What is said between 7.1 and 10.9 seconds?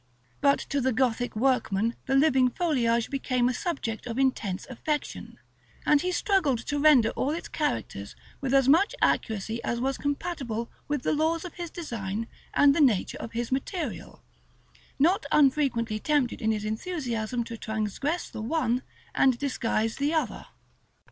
all its characters with as much accuracy as was compatible